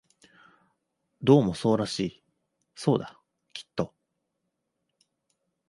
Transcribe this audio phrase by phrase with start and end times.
[1.21, 2.23] どうもそうらしい、
[2.73, 3.21] そうだ、
[3.53, 3.93] きっと